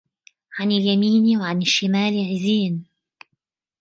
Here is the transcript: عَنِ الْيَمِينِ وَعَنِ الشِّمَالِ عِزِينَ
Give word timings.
عَنِ 0.59 0.71
الْيَمِينِ 0.71 1.37
وَعَنِ 1.37 1.61
الشِّمَالِ 1.61 2.25
عِزِينَ 2.29 2.85